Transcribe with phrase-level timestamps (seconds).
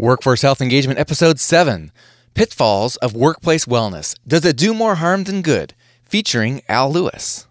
[0.00, 1.92] Workforce Health Engagement, Episode 7
[2.32, 5.74] Pitfalls of Workplace Wellness Does It Do More Harm Than Good?
[6.02, 7.46] featuring Al Lewis.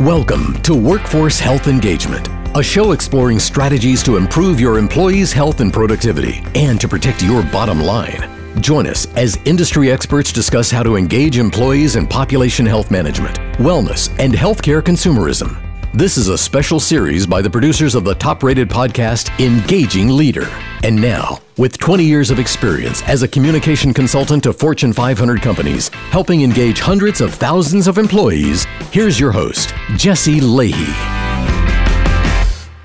[0.00, 5.70] Welcome to Workforce Health Engagement, a show exploring strategies to improve your employees' health and
[5.70, 8.26] productivity and to protect your bottom line.
[8.62, 14.08] Join us as industry experts discuss how to engage employees in population health management, wellness,
[14.18, 15.71] and healthcare consumerism.
[15.94, 20.48] This is a special series by the producers of the top rated podcast, Engaging Leader.
[20.84, 25.90] And now, with 20 years of experience as a communication consultant to Fortune 500 companies,
[26.08, 30.88] helping engage hundreds of thousands of employees, here's your host, Jesse Lahey.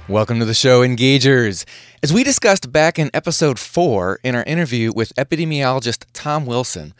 [0.09, 1.64] Welcome to the show, Engagers.
[2.03, 6.94] As we discussed back in episode 4 in our interview with epidemiologist Tom Wilson,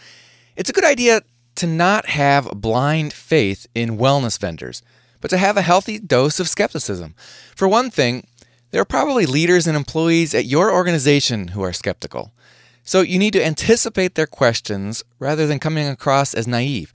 [0.56, 1.20] it's a good idea
[1.56, 4.82] to not have blind faith in wellness vendors
[5.22, 7.16] but to have a healthy dose of skepticism.
[7.56, 8.28] For one thing,
[8.72, 12.34] there are probably leaders and employees at your organization who are skeptical.
[12.84, 16.94] So you need to anticipate their questions rather than coming across as naive.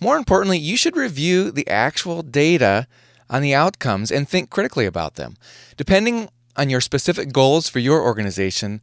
[0.00, 2.86] More importantly, you should review the actual data
[3.28, 5.36] on the outcomes and think critically about them.
[5.76, 8.80] Depending on your specific goals for your organization,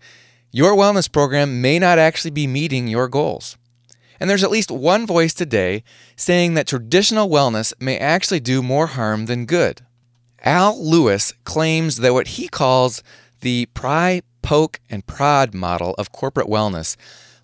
[0.51, 3.57] your wellness program may not actually be meeting your goals.
[4.19, 5.83] And there's at least one voice today
[6.15, 9.81] saying that traditional wellness may actually do more harm than good.
[10.43, 13.01] Al Lewis claims that what he calls
[13.41, 16.95] the pry, poke, and prod model of corporate wellness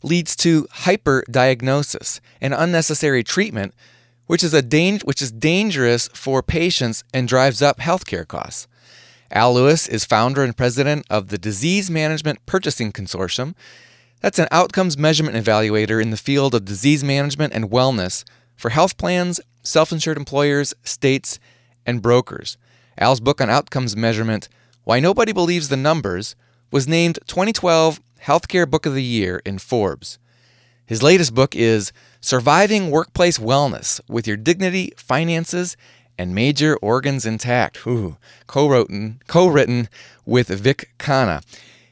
[0.03, 3.73] leads to hyperdiagnosis and unnecessary treatment,
[4.27, 8.67] which is, a dang- which is dangerous for patients and drives up healthcare costs.
[9.31, 13.53] Al Lewis is founder and president of the Disease Management Purchasing Consortium,
[14.21, 18.23] that's an outcomes measurement evaluator in the field of disease management and wellness
[18.55, 21.39] for health plans, self insured employers, states,
[21.85, 22.57] and brokers.
[22.97, 24.49] Al's book on outcomes measurement,
[24.83, 26.35] Why Nobody Believes the Numbers,
[26.69, 30.19] was named 2012 Healthcare Book of the Year in Forbes.
[30.85, 35.77] His latest book is Surviving Workplace Wellness with Your Dignity, Finances,
[36.17, 37.77] and Major Organs Intact.
[38.47, 39.89] co-written,
[40.25, 41.41] with Vik Khanna.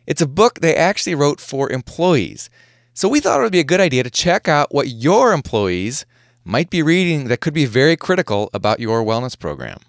[0.08, 2.50] It's a book they actually wrote for employees.
[2.94, 6.06] So we thought it would be a good idea to check out what your employees
[6.46, 9.80] might be reading that could be very critical about your wellness program.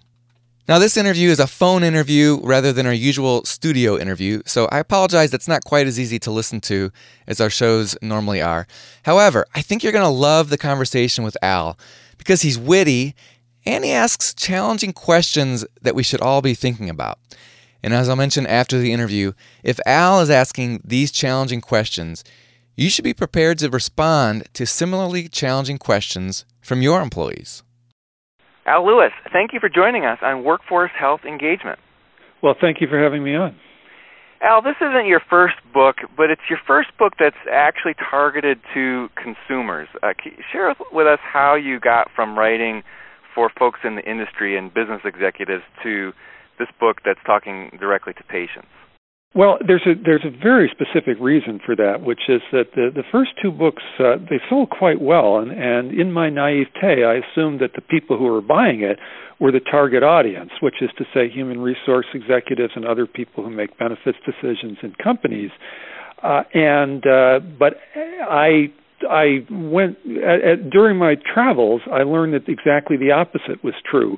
[0.67, 4.77] Now, this interview is a phone interview rather than our usual studio interview, so I
[4.77, 6.91] apologize that's not quite as easy to listen to
[7.25, 8.67] as our shows normally are.
[9.03, 11.79] However, I think you're going to love the conversation with Al
[12.19, 13.15] because he's witty
[13.65, 17.17] and he asks challenging questions that we should all be thinking about.
[17.81, 22.23] And as I'll mention after the interview, if Al is asking these challenging questions,
[22.75, 27.63] you should be prepared to respond to similarly challenging questions from your employees.
[28.65, 31.79] Al Lewis, thank you for joining us on Workforce Health Engagement.
[32.41, 33.55] Well, thank you for having me on.
[34.41, 39.09] Al, this isn't your first book, but it's your first book that's actually targeted to
[39.15, 39.89] consumers.
[40.01, 40.13] Uh,
[40.51, 42.83] share with us how you got from writing
[43.35, 46.13] for folks in the industry and business executives to
[46.59, 48.67] this book that's talking directly to patients?
[49.35, 53.03] Well, there's a there's a very specific reason for that, which is that the the
[53.11, 57.61] first two books uh, they sold quite well, and and in my naivete, I assumed
[57.61, 58.97] that the people who were buying it
[59.39, 63.51] were the target audience, which is to say, human resource executives and other people who
[63.51, 65.51] make benefits decisions in companies.
[66.23, 68.73] Uh, and uh, but I
[69.07, 74.17] I went at, at, during my travels, I learned that exactly the opposite was true,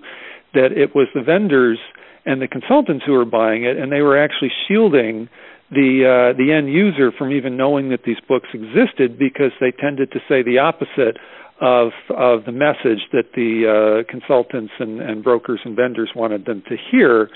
[0.53, 1.79] that it was the vendors
[2.25, 5.29] and the consultants who were buying it, and they were actually shielding
[5.71, 10.11] the uh, the end user from even knowing that these books existed because they tended
[10.11, 11.17] to say the opposite
[11.61, 16.61] of of the message that the uh, consultants and, and brokers and vendors wanted them
[16.67, 17.29] to hear.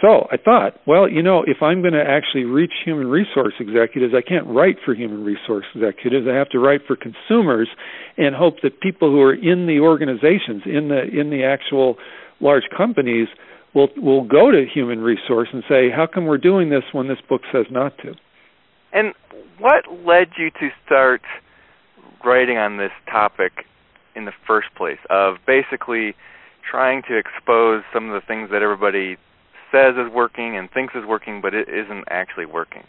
[0.00, 4.14] So I thought, well, you know, if I'm going to actually reach human resource executives,
[4.14, 6.26] I can't write for human resource executives.
[6.30, 7.68] I have to write for consumers
[8.16, 11.96] and hope that people who are in the organizations, in the in the actual
[12.40, 13.26] large companies,
[13.74, 17.18] will will go to human resource and say, how come we're doing this when this
[17.28, 18.14] book says not to?
[18.92, 19.14] And
[19.58, 21.22] what led you to start
[22.24, 23.52] writing on this topic
[24.14, 24.98] in the first place?
[25.10, 26.14] Of basically
[26.68, 29.16] trying to expose some of the things that everybody
[29.72, 32.84] says is working and thinks is working, but it isn't actually working.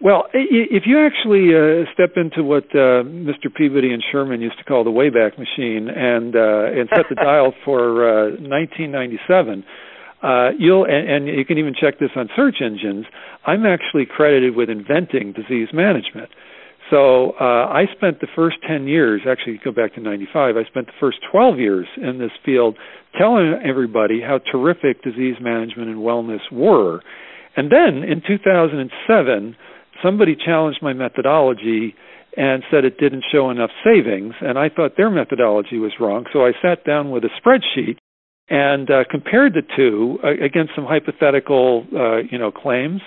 [0.00, 3.52] Well, if you actually uh, step into what uh, Mr.
[3.52, 7.52] Peabody and Sherman used to call the Wayback Machine and uh, and set the dial
[7.64, 9.64] for 1997,
[10.22, 13.06] uh, you'll and, and you can even check this on search engines.
[13.46, 16.30] I'm actually credited with inventing disease management.
[16.90, 20.86] So uh, I spent the first 10 years, actually go back to 95, I spent
[20.86, 22.76] the first 12 years in this field
[23.18, 27.02] telling everybody how terrific disease management and wellness were.
[27.56, 29.56] And then in 2007,
[30.02, 31.94] somebody challenged my methodology
[32.36, 36.24] and said it didn't show enough savings, and I thought their methodology was wrong.
[36.32, 37.96] So I sat down with a spreadsheet
[38.50, 43.00] and uh, compared the two uh, against some hypothetical, uh, you know, claims,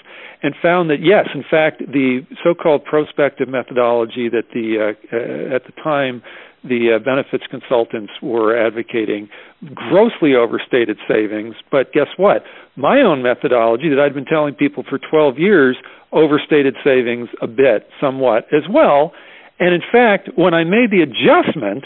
[0.44, 5.64] and found that yes, in fact, the so-called prospective methodology that the uh, uh, at
[5.66, 6.22] the time
[6.64, 9.30] the uh, benefits consultants were advocating
[9.74, 11.56] grossly overstated savings.
[11.72, 12.44] But guess what?
[12.76, 15.78] My own methodology that I'd been telling people for 12 years
[16.12, 19.12] overstated savings a bit, somewhat as well.
[19.60, 21.86] And in fact, when I made the adjustment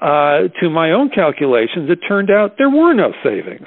[0.00, 3.66] uh, to my own calculations, it turned out there were no savings.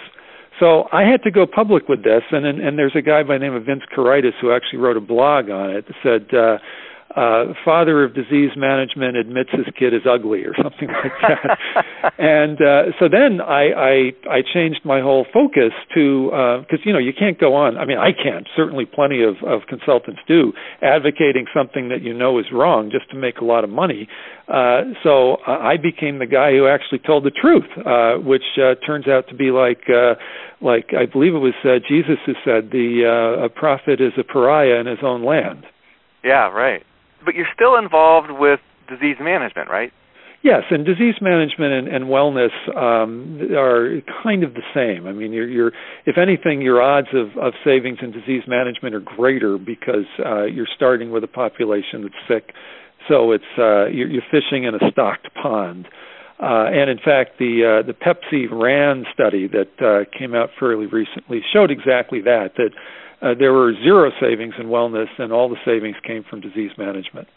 [0.59, 3.35] So I had to go public with this, and and, and there's a guy by
[3.35, 6.37] the name of Vince Kuraitis who actually wrote a blog on it that said.
[6.37, 6.57] Uh,
[7.15, 12.13] uh, father of disease management admits his kid is ugly or something like that.
[12.19, 13.93] and uh, so then I, I
[14.29, 17.77] I changed my whole focus to because uh, you know you can't go on.
[17.77, 18.47] I mean I can't.
[18.55, 23.17] Certainly, plenty of of consultants do advocating something that you know is wrong just to
[23.17, 24.07] make a lot of money.
[24.47, 29.07] Uh, so I became the guy who actually told the truth, uh, which uh, turns
[29.07, 30.13] out to be like uh,
[30.61, 34.23] like I believe it was uh, Jesus who said the uh, a prophet is a
[34.23, 35.65] pariah in his own land.
[36.23, 36.83] Yeah, right
[37.23, 39.91] but you're still involved with disease management, right?
[40.41, 45.05] Yes, and disease management and, and wellness um, are kind of the same.
[45.05, 45.71] I mean, you're, you're,
[46.05, 50.67] if anything, your odds of, of savings in disease management are greater because uh, you're
[50.77, 52.55] starting with a population that's sick.
[53.09, 55.87] So it's uh, you're, you're fishing in a stocked pond.
[56.41, 60.85] Uh, and in fact, the uh, the Pepsi RAND study that uh, came out fairly
[60.85, 62.51] recently showed exactly that.
[62.55, 62.69] That
[63.21, 67.27] uh, there were zero savings in wellness, and all the savings came from disease management.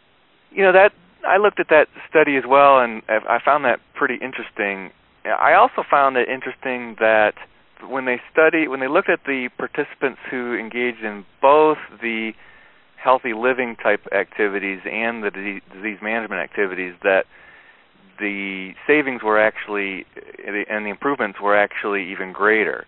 [0.50, 0.92] You know that
[1.26, 4.90] I looked at that study as well, and I found that pretty interesting.
[5.24, 7.34] I also found it interesting that
[7.88, 12.32] when they study, when they looked at the participants who engaged in both the
[12.96, 17.24] healthy living type activities and the disease management activities, that
[18.18, 20.06] the savings were actually
[20.46, 22.86] and the improvements were actually even greater.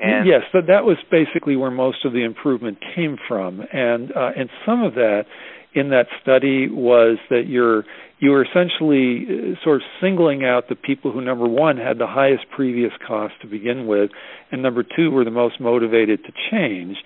[0.00, 4.30] And yes, but that was basically where most of the improvement came from, and uh,
[4.36, 5.24] and some of that
[5.74, 7.84] in that study was that you're
[8.18, 12.06] you were essentially uh, sort of singling out the people who number one had the
[12.06, 14.10] highest previous cost to begin with,
[14.50, 16.96] and number two were the most motivated to change.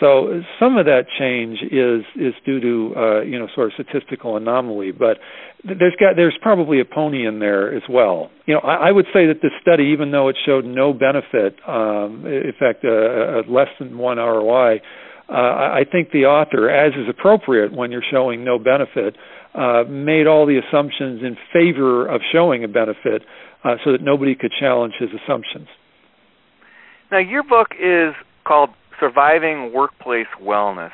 [0.00, 4.36] So some of that change is is due to uh, you know sort of statistical
[4.36, 5.18] anomaly, but
[5.64, 8.30] there's got there's probably a pony in there as well.
[8.46, 11.56] You know, I, I would say that this study, even though it showed no benefit,
[11.68, 14.80] um, in fact, uh, less than one ROI,
[15.28, 19.16] uh, I think the author, as is appropriate when you're showing no benefit,
[19.54, 23.22] uh, made all the assumptions in favor of showing a benefit,
[23.62, 25.68] uh, so that nobody could challenge his assumptions.
[27.10, 28.70] Now, your book is called
[29.02, 30.92] surviving workplace wellness.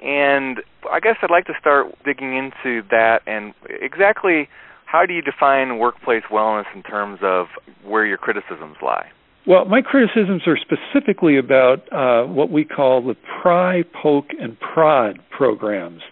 [0.00, 0.58] And
[0.90, 4.48] I guess I'd like to start digging into that and exactly
[4.86, 7.46] how do you define workplace wellness in terms of
[7.84, 9.06] where your criticisms lie?
[9.46, 15.18] Well, my criticisms are specifically about uh, what we call the pry, poke, and prod
[15.30, 16.02] programs,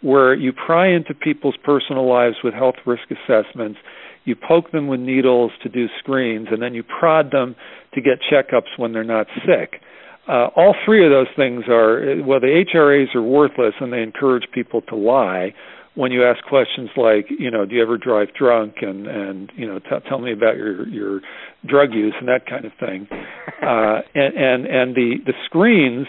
[0.00, 3.78] where you pry into people's personal lives with health risk assessments,
[4.24, 7.54] you poke them with needles to do screens, and then you prod them
[7.94, 9.80] to get checkups when they're not sick.
[10.30, 14.44] Uh, all three of those things are well, the HRAs are worthless, and they encourage
[14.54, 15.52] people to lie
[15.94, 19.66] when you ask questions like, you know, do you ever drive drunk, and and you
[19.66, 21.20] know, t- tell me about your your
[21.66, 23.08] drug use and that kind of thing.
[23.60, 26.06] Uh, and and and the the screens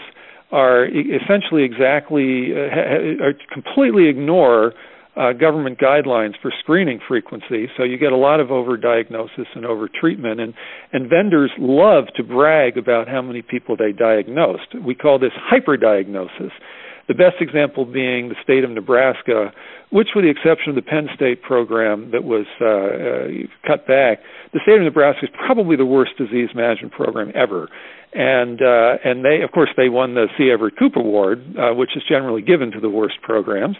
[0.52, 4.72] are essentially exactly uh, are completely ignore
[5.16, 7.68] uh, government guidelines for screening frequency.
[7.76, 10.54] So you get a lot of overdiagnosis and overtreatment, and
[10.92, 14.74] and vendors love to brag about how many people they diagnosed.
[14.84, 16.50] We call this hyperdiagnosis.
[17.08, 19.52] The best example being the state of Nebraska,
[19.90, 24.20] which, with the exception of the Penn State program that was uh, uh, cut back,
[24.54, 27.68] the state of Nebraska is probably the worst disease management program ever.
[28.14, 30.50] And uh, and they, of course, they won the C.
[30.50, 33.76] Everett Koop Award, uh, which is generally given to the worst programs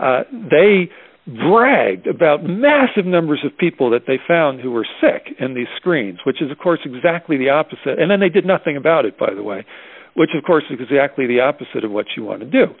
[0.00, 0.90] uh, they
[1.26, 6.18] bragged about massive numbers of people that they found who were sick in these screens,
[6.24, 7.98] which is, of course, exactly the opposite.
[7.98, 9.66] And then they did nothing about it, by the way,
[10.14, 12.72] which, of course, is exactly the opposite of what you want to do.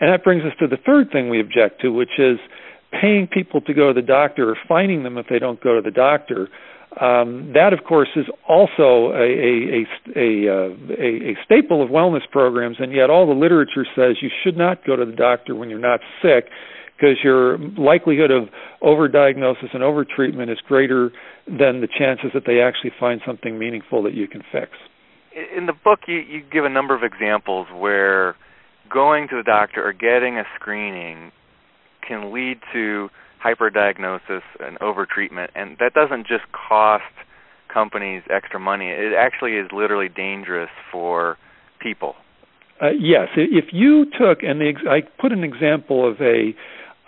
[0.00, 2.38] And that brings us to the third thing we object to, which is
[3.00, 5.82] paying people to go to the doctor or fining them if they don't go to
[5.82, 6.48] the doctor.
[7.00, 10.68] Um, that, of course, is also a a, a, uh,
[10.98, 14.84] a, a staple of wellness programs, and yet all the literature says you should not
[14.86, 16.50] go to the doctor when you're not sick
[16.96, 18.48] because your likelihood of
[18.82, 21.12] overdiagnosis and overtreatment is greater
[21.46, 24.72] than the chances that they actually find something meaningful that you can fix.
[25.56, 28.34] In the book, you, you give a number of examples where
[28.92, 31.30] going to the doctor or getting a screening
[32.06, 33.08] can lead to
[33.44, 37.04] hyperdiagnosis and overtreatment, and that doesn't just cost
[37.72, 38.88] companies extra money.
[38.88, 41.36] It actually is literally dangerous for
[41.80, 42.14] people.
[42.80, 46.54] Uh, yes, if you took and the, I put an example of a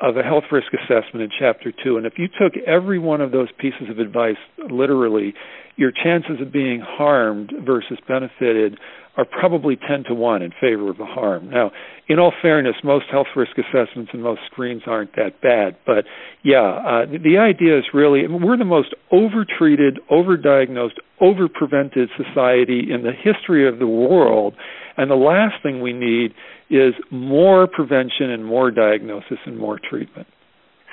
[0.01, 3.33] of a health risk assessment in chapter 2 and if you took every one of
[3.33, 4.37] those pieces of advice
[4.71, 5.35] literally
[5.77, 8.79] your chances of being harmed versus benefited
[9.17, 11.51] are probably 10 to 1 in favor of the harm.
[11.51, 11.73] Now,
[12.09, 16.05] in all fairness, most health risk assessments and most screens aren't that bad, but
[16.43, 23.13] yeah, uh, the idea is really we're the most overtreated, overdiagnosed, overprevented society in the
[23.13, 24.55] history of the world,
[24.97, 26.33] and the last thing we need
[26.71, 30.27] is more prevention and more diagnosis and more treatment.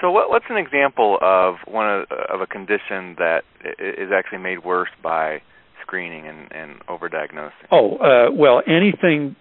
[0.01, 3.41] So, what, what's an example of one of, of a condition that
[3.79, 5.41] is actually made worse by
[5.81, 7.67] screening and, and overdiagnosing?
[7.71, 9.35] Oh, uh, well, anything.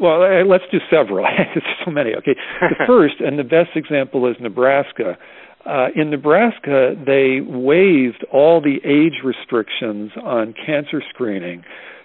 [0.00, 1.24] Well, uh, let's do several.
[1.54, 2.10] There's so many.
[2.14, 5.16] Okay, the first and the best example is Nebraska.
[5.64, 11.62] Uh, in Nebraska, they waived all the age restrictions on cancer screening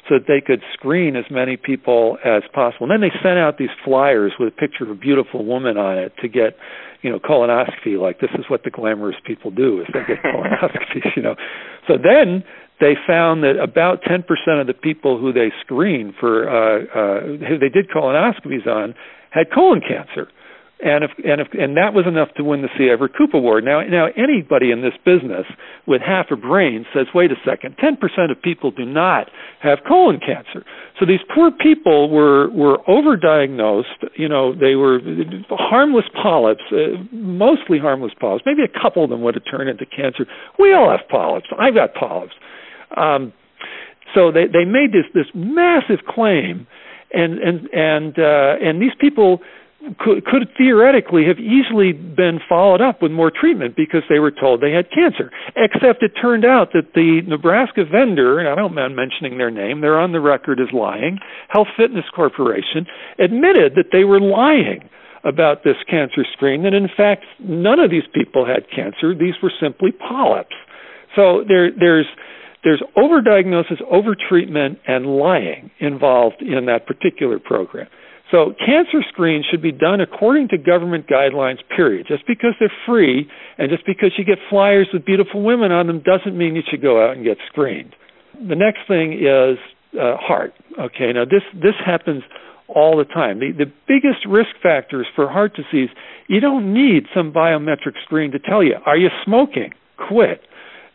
[0.07, 2.89] so that they could screen as many people as possible.
[2.89, 5.97] And then they sent out these flyers with a picture of a beautiful woman on
[5.97, 6.55] it to get,
[7.01, 7.99] you know, colonoscopy.
[7.99, 11.35] Like this is what the glamorous people do is they get colonoscopies, you know.
[11.87, 12.43] So then
[12.79, 14.21] they found that about 10%
[14.61, 18.93] of the people who they screened for uh, uh, who they did colonoscopies on
[19.31, 20.29] had colon cancer.
[20.79, 22.87] And if and if and that was enough to win the C.
[22.87, 23.63] Everett Koop Award.
[23.63, 25.45] Now now anybody in this business
[25.87, 29.27] with half a brain says, wait a second, ten percent of people do not
[29.59, 30.63] have colon cancer.
[30.99, 34.05] So these poor people were were overdiagnosed.
[34.17, 34.99] You know, they were
[35.49, 38.43] harmless polyps, uh, mostly harmless polyps.
[38.45, 40.27] Maybe a couple of them would have turned into cancer.
[40.59, 41.47] We all have polyps.
[41.57, 42.33] I've got polyps.
[42.95, 43.33] Um,
[44.13, 46.67] so they they made this this massive claim,
[47.11, 49.41] and and and uh, and these people
[49.99, 54.61] could, could theoretically have easily been followed up with more treatment because they were told
[54.61, 55.31] they had cancer.
[55.55, 59.81] Except it turned out that the Nebraska vendor, and I don't mind mentioning their name,
[59.81, 62.85] they're on the record as lying, Health Fitness Corporation,
[63.19, 64.89] admitted that they were lying
[65.23, 69.13] about this cancer screen, and in fact, none of these people had cancer.
[69.13, 70.55] These were simply polyps.
[71.15, 72.05] So there, there's
[72.63, 77.87] there's overdiagnosis, overtreatment, and lying involved in that particular program.
[78.31, 82.07] So cancer screens should be done according to government guidelines, period.
[82.07, 86.01] Just because they're free and just because you get flyers with beautiful women on them
[86.03, 87.95] doesn't mean you should go out and get screened.
[88.33, 89.57] The next thing is
[89.93, 90.53] uh, heart.
[90.77, 92.23] Okay, now this, this happens
[92.67, 93.39] all the time.
[93.39, 95.89] The, the biggest risk factors for heart disease,
[96.27, 98.75] you don't need some biometric screen to tell you.
[98.85, 99.73] Are you smoking?
[100.09, 100.41] Quit.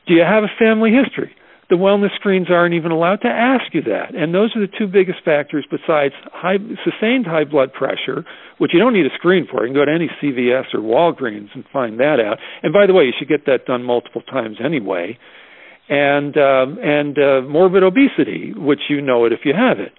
[0.06, 1.34] Do you have a family history?
[1.72, 4.14] The wellness screens aren't even allowed to ask you that.
[4.14, 8.26] And those are the two biggest factors besides high, sustained high blood pressure,
[8.58, 9.64] which you don't need a screen for.
[9.64, 12.36] You can go to any CVS or Walgreens and find that out.
[12.62, 15.16] And by the way, you should get that done multiple times anyway.
[15.88, 19.92] And um, and uh, morbid obesity, which you know it if you have it.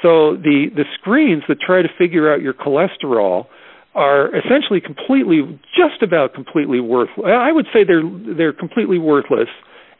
[0.00, 3.46] So the the screens that try to figure out your cholesterol
[3.94, 7.26] are essentially completely, just about completely worthless.
[7.26, 8.02] I would say they're
[8.34, 9.48] they're completely worthless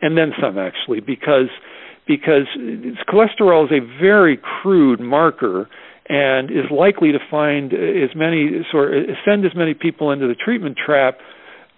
[0.00, 1.50] and then some actually, because
[2.06, 2.46] because
[3.06, 5.68] cholesterol is a very crude marker
[6.08, 8.92] and is likely to find as many sort
[9.26, 11.18] send as many people into the treatment trap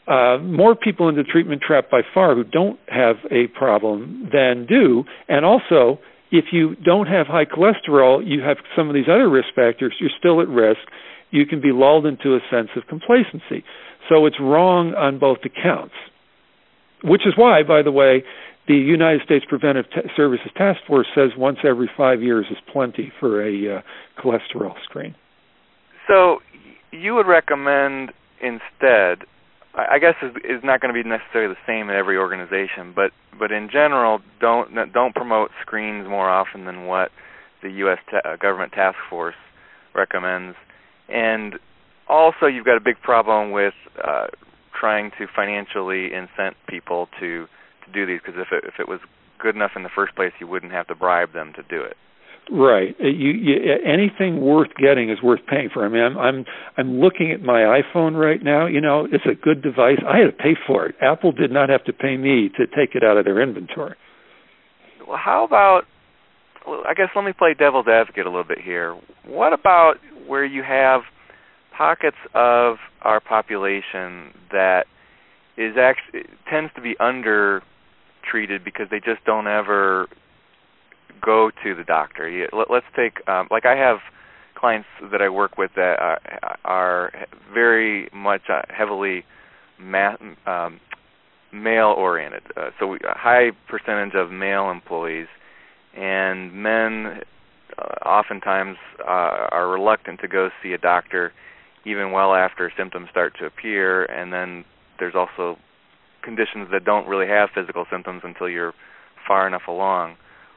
[0.06, 4.66] uh, more people into the treatment trap by far who don't have a problem than
[4.66, 5.04] do.
[5.28, 5.98] And also
[6.30, 10.10] if you don't have high cholesterol you have some of these other risk factors you're
[10.16, 10.80] still at risk.
[11.32, 13.64] You can be lulled into a sense of complacency.
[14.08, 15.94] So it's wrong on both accounts
[17.02, 18.22] which is why, by the way,
[18.68, 23.12] the United States Preventive T- Services Task Force says once every five years is plenty
[23.18, 23.82] for a uh,
[24.22, 25.14] cholesterol screen.
[26.06, 26.38] So
[26.92, 29.26] you would recommend instead,
[29.74, 33.52] I guess is not going to be necessarily the same in every organization, but but
[33.52, 37.10] in general, don't don't promote screens more often than what
[37.62, 37.98] the U.S.
[38.10, 39.36] Ta- uh, government task force
[39.94, 40.56] recommends,
[41.08, 41.54] and
[42.08, 44.26] also you've got a big problem with uh,
[44.80, 47.46] trying to financially incent people to
[47.84, 49.00] to do these because if it if it was
[49.38, 51.96] good enough in the first place, you wouldn't have to bribe them to do it.
[52.50, 52.96] Right.
[53.00, 53.54] Uh, you, you,
[53.86, 55.84] anything worth getting is worth paying for.
[55.84, 56.44] I mean, I'm I'm
[56.76, 58.66] I'm looking at my iPhone right now.
[58.66, 59.98] You know, it's a good device.
[60.06, 60.96] I had to pay for it.
[61.00, 63.94] Apple did not have to pay me to take it out of their inventory.
[65.06, 65.82] Well, how about?
[66.66, 68.98] Well, I guess let me play devil's advocate a little bit here.
[69.26, 69.94] What about
[70.26, 71.02] where you have
[71.80, 74.84] pockets of our population that
[75.56, 77.62] is actually tends to be under
[78.30, 80.06] treated because they just don't ever
[81.22, 82.48] go to the doctor.
[82.68, 83.96] Let's take um, like I have
[84.54, 86.20] clients that I work with that are,
[86.66, 87.12] are
[87.50, 89.24] very much uh, heavily
[89.78, 90.80] ma- um,
[91.50, 92.42] male oriented.
[92.58, 95.28] Uh, so we, a high percentage of male employees
[95.96, 97.22] and men
[97.78, 101.32] uh, oftentimes uh, are reluctant to go see a doctor
[101.84, 104.64] even well after symptoms start to appear and then
[104.98, 105.56] there's also
[106.22, 108.74] conditions that don't really have physical symptoms until you're
[109.26, 110.16] far enough along.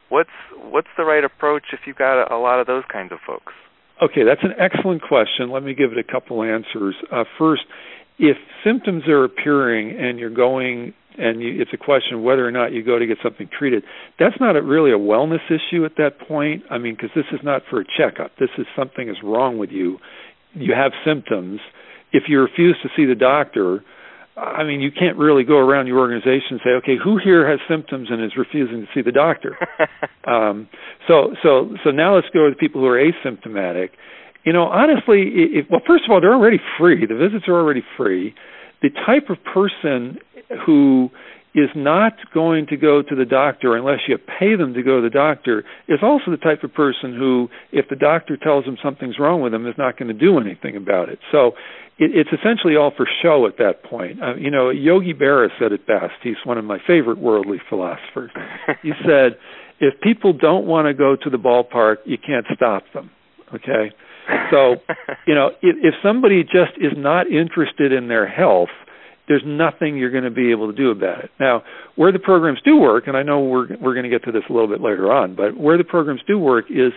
[0.10, 3.20] What's what's the right approach if you've got a, a lot of those kinds of
[3.26, 3.54] folks?
[4.02, 5.50] Okay, that's an excellent question.
[5.52, 6.96] Let me give it a couple answers.
[7.12, 7.64] Uh, first,
[8.20, 12.52] if symptoms are appearing and you're going and you, it's a question of whether or
[12.52, 13.84] not you go to get something treated.
[14.20, 16.64] That's not a, really a wellness issue at that point.
[16.72, 18.32] I mean, because this is not for a checkup.
[18.40, 20.00] This is something is wrong with you.
[20.54, 21.60] You have symptoms.
[22.12, 23.84] If you refuse to see the doctor,
[24.36, 27.60] I mean, you can't really go around your organization and say, okay, who here has
[27.70, 29.58] symptoms and is refusing to see the doctor?
[30.28, 30.68] um,
[31.08, 33.90] so, so, so now let's go to the people who are asymptomatic.
[34.44, 37.06] You know, honestly, if, well, first of all, they're already free.
[37.06, 38.34] The visits are already free.
[38.82, 40.18] The type of person
[40.66, 41.10] who
[41.56, 45.04] is not going to go to the doctor unless you pay them to go to
[45.04, 49.20] the doctor is also the type of person who, if the doctor tells them something's
[49.20, 51.20] wrong with them, is not going to do anything about it.
[51.32, 51.52] So
[52.00, 54.22] it, it's essentially all for show at that point.
[54.22, 56.14] Uh, you know, Yogi Berra said it best.
[56.24, 58.32] He's one of my favorite worldly philosophers.
[58.82, 59.38] he said,
[59.80, 63.12] if people don't want to go to the ballpark, you can't stop them.
[63.54, 63.94] Okay?
[64.52, 64.76] So,
[65.28, 68.70] you know, if, if somebody just is not interested in their health,
[69.28, 71.32] there's nothing you're going to be able to do about it.
[71.40, 71.64] Now,
[71.96, 74.44] where the programs do work, and I know we're we're going to get to this
[74.50, 76.92] a little bit later on, but where the programs do work is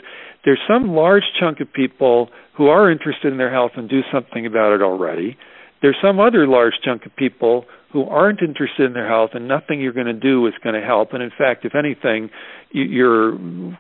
[0.45, 4.47] there's some large chunk of people who are interested in their health and do something
[4.47, 5.37] about it already.
[5.83, 9.81] There's some other large chunk of people who aren't interested in their health and nothing
[9.81, 11.13] you're going to do is going to help.
[11.13, 12.31] And in fact, if anything,
[12.71, 13.33] you're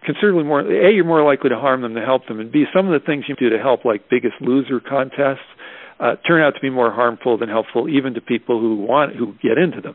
[0.04, 2.86] considerably more a you're more likely to harm them than help them, and b some
[2.86, 5.46] of the things you do to help, like Biggest Loser contests
[5.98, 9.34] uh, turn out to be more harmful than helpful, even to people who want who
[9.42, 9.94] get into them.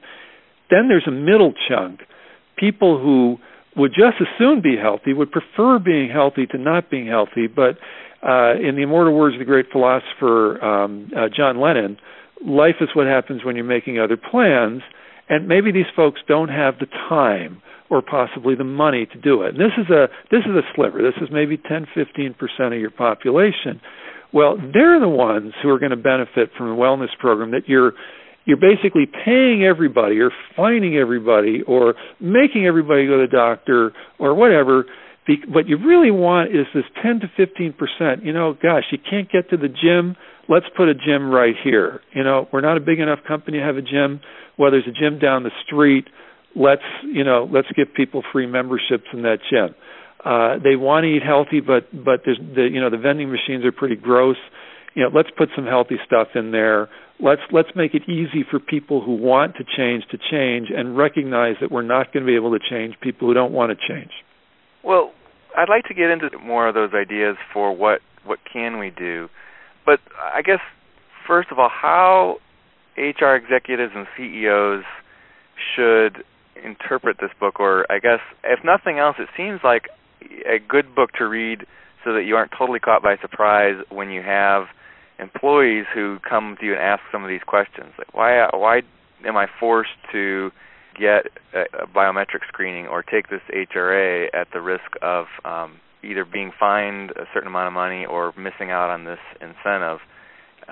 [0.69, 2.01] Then there's a middle chunk,
[2.57, 3.37] people who
[3.75, 7.47] would just as soon be healthy, would prefer being healthy to not being healthy.
[7.47, 7.77] But
[8.27, 11.97] uh, in the immortal words of the great philosopher um, uh, John Lennon,
[12.45, 14.81] life is what happens when you're making other plans.
[15.29, 19.55] And maybe these folks don't have the time or possibly the money to do it.
[19.55, 21.01] And this is a this is a sliver.
[21.01, 23.81] This is maybe 10, 15 percent of your population.
[24.33, 27.93] Well, they're the ones who are going to benefit from a wellness program that you're
[28.45, 34.33] you're basically paying everybody or fining everybody or making everybody go to the doctor or
[34.33, 34.85] whatever
[35.47, 38.25] what you really want is this 10 to 15 percent.
[38.25, 40.15] You know gosh you can't get to the gym.
[40.49, 42.01] Let's put a gym right here.
[42.13, 44.21] You know we're not a big enough company to have a gym.
[44.57, 46.07] Well there's a gym down the street.
[46.55, 49.75] Let's you know let's give people free memberships in that gym
[50.23, 53.65] uh, they want to eat healthy, but but there's the you know the vending machines
[53.65, 54.37] are pretty gross.
[54.93, 56.89] You know, let's put some healthy stuff in there.
[57.19, 61.55] Let's let's make it easy for people who want to change to change, and recognize
[61.61, 64.11] that we're not going to be able to change people who don't want to change.
[64.83, 65.11] Well,
[65.57, 69.27] I'd like to get into more of those ideas for what what can we do,
[69.85, 70.59] but I guess
[71.25, 72.37] first of all, how
[72.97, 74.83] HR executives and CEOs
[75.75, 76.23] should
[76.63, 79.89] interpret this book, or I guess if nothing else, it seems like
[80.45, 81.65] a good book to read
[82.03, 84.65] so that you aren't totally caught by surprise when you have
[85.19, 88.81] employees who come to you and ask some of these questions like why why
[89.25, 90.51] am I forced to
[90.99, 96.25] get a, a biometric screening or take this HRA at the risk of um, either
[96.25, 99.99] being fined a certain amount of money or missing out on this incentive.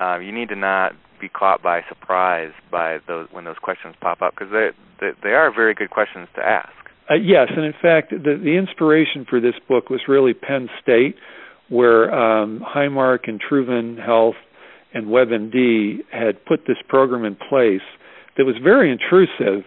[0.00, 4.22] Uh, you need to not be caught by surprise by those when those questions pop
[4.22, 4.70] up because they,
[5.00, 6.72] they they are very good questions to ask.
[7.10, 11.16] Uh, yes, and in fact, the, the inspiration for this book was really Penn State,
[11.68, 14.36] where um, Highmark and Truven Health
[14.94, 17.86] and WebMD had put this program in place
[18.36, 19.64] that was very intrusive.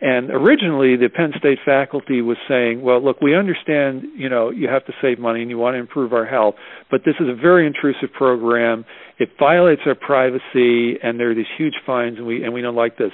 [0.00, 4.68] And originally, the Penn State faculty was saying, "Well, look, we understand, you know, you
[4.68, 6.54] have to save money and you want to improve our health,
[6.90, 8.84] but this is a very intrusive program.
[9.18, 12.76] It violates our privacy, and there are these huge fines, and we and we don't
[12.76, 13.12] like this."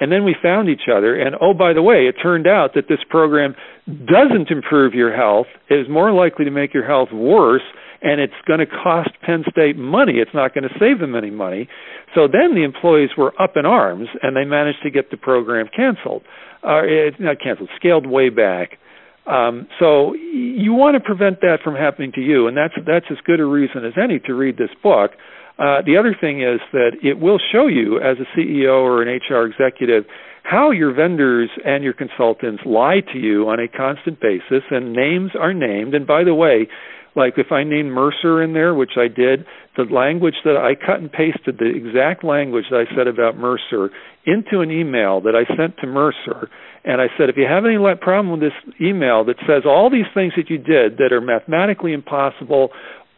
[0.00, 1.14] And then we found each other.
[1.14, 3.54] And oh, by the way, it turned out that this program
[3.86, 5.46] doesn't improve your health.
[5.70, 7.62] It is more likely to make your health worse.
[8.02, 10.14] And it's going to cost Penn State money.
[10.14, 11.68] It's not going to save them any money.
[12.14, 15.68] So then the employees were up in arms, and they managed to get the program
[15.74, 16.22] canceled.
[16.62, 18.78] Uh, it, not canceled, scaled way back.
[19.26, 23.16] Um, so you want to prevent that from happening to you, and that's that's as
[23.24, 25.12] good a reason as any to read this book.
[25.58, 29.08] Uh, the other thing is that it will show you as a CEO or an
[29.08, 30.04] HR executive
[30.42, 35.30] how your vendors and your consultants lie to you on a constant basis, and names
[35.40, 35.94] are named.
[35.94, 36.68] And by the way,
[37.16, 41.00] like if I named Mercer in there, which I did, the language that I cut
[41.00, 43.90] and pasted the exact language that I said about Mercer
[44.26, 46.50] into an email that I sent to Mercer,
[46.84, 50.10] and I said, if you have any problem with this email that says all these
[50.12, 52.68] things that you did that are mathematically impossible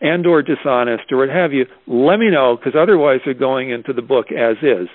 [0.07, 3.93] and or dishonest or what have you, let me know because otherwise they're going into
[3.93, 4.89] the book as is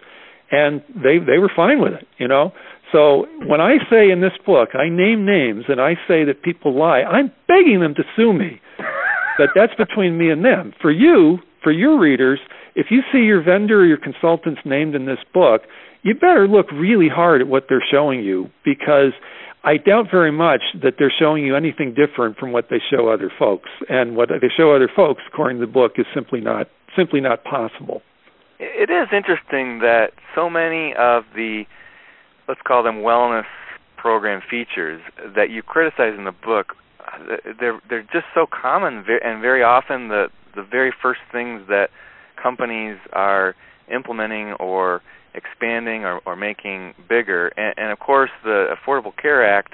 [0.52, 2.52] and they they were fine with it, you know.
[2.92, 6.78] So when I say in this book, I name names and I say that people
[6.78, 8.62] lie, I'm begging them to sue me.
[9.38, 10.74] but that's between me and them.
[10.82, 12.40] For you, for your readers,
[12.76, 15.62] if you see your vendor or your consultants named in this book,
[16.04, 19.14] you better look really hard at what they're showing you because
[19.64, 23.32] I doubt very much that they're showing you anything different from what they show other
[23.38, 23.70] folks.
[23.90, 27.44] And what they show other folks, according to the book, is simply not simply not
[27.44, 28.02] possible
[28.62, 31.64] it is interesting that so many of the
[32.48, 33.46] let's call them wellness
[33.98, 35.02] program features
[35.36, 36.74] that you criticize in the book
[37.60, 41.90] they're they're just so common and very often the the very first things that
[42.42, 43.56] companies are
[43.92, 45.02] implementing or
[45.34, 49.74] expanding or, or making bigger and, and of course the Affordable Care Act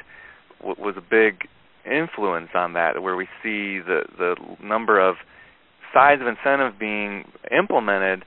[0.60, 1.48] w- was a big
[1.86, 5.16] influence on that where we see the the number of
[5.94, 8.24] sides of incentive being implemented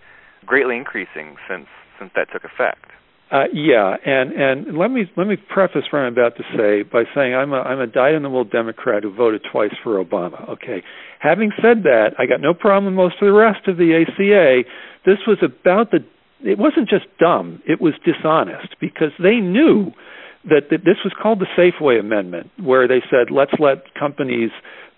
[0.46, 1.66] greatly increasing since
[1.98, 2.86] since that took effect.
[3.30, 7.04] Uh, yeah, and and let me let me preface what I'm about to say by
[7.14, 10.48] saying I'm a I'm a dyed-in-the-wool Democrat who voted twice for Obama.
[10.48, 10.82] Okay,
[11.20, 14.68] having said that, I got no problem with most of the rest of the ACA.
[15.06, 16.00] This was about the.
[16.44, 19.92] It wasn't just dumb; it was dishonest because they knew
[20.44, 24.50] that, that this was called the Safeway Amendment, where they said let's let companies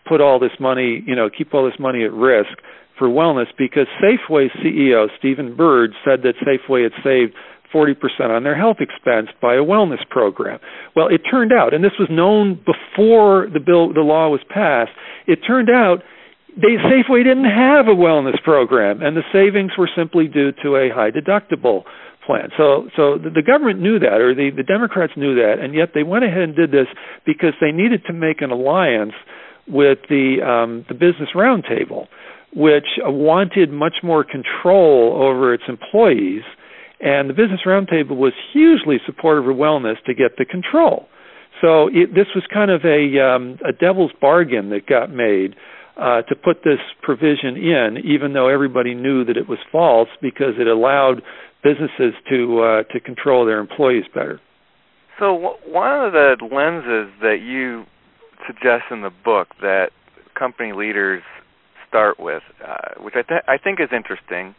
[0.08, 2.58] put all this money, you know, keep all this money at risk
[2.98, 7.34] for wellness because Safeway CEO Steven Burd said that Safeway had saved
[7.72, 7.96] 40%
[8.30, 10.58] on their health expense by a wellness program.
[10.94, 14.92] Well, it turned out, and this was known before the bill, the law was passed.
[15.26, 16.02] It turned out
[16.56, 20.90] they Safeway didn't have a wellness program, and the savings were simply due to a
[20.90, 21.84] high deductible
[22.26, 22.50] plan.
[22.56, 25.90] So, so the, the government knew that, or the, the Democrats knew that, and yet
[25.94, 26.86] they went ahead and did this
[27.26, 29.14] because they needed to make an alliance
[29.66, 32.06] with the um, the Business Roundtable
[32.54, 36.42] which wanted much more control over its employees.
[37.00, 41.06] And the Business Roundtable was hugely supportive of wellness to get the control.
[41.60, 45.54] So it, this was kind of a, um, a devil's bargain that got made
[45.96, 50.54] uh, to put this provision in, even though everybody knew that it was false, because
[50.58, 51.22] it allowed
[51.62, 54.40] businesses to uh, to control their employees better.
[55.18, 57.84] So w- one of the lenses that you
[58.46, 59.90] suggest in the book that
[60.36, 61.22] company leaders
[61.88, 64.54] start with, uh, which I, th- I think is interesting,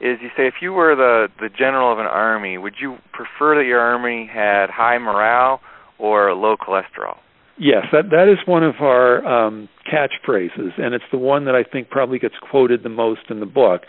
[0.00, 3.56] is you say if you were the the general of an army, would you prefer
[3.56, 5.60] that your army had high morale
[5.98, 7.16] or low cholesterol?
[7.58, 11.62] Yes, that that is one of our um, catchphrases, and it's the one that I
[11.62, 13.82] think probably gets quoted the most in the book.